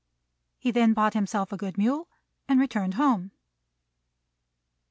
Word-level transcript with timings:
He 0.57 0.71
then 0.71 0.93
bought 0.93 1.13
himself 1.13 1.51
a 1.51 1.57
good 1.57 1.77
mule, 1.77 2.09
and 2.47 2.59
returned 2.59 2.95
home. 2.95 3.29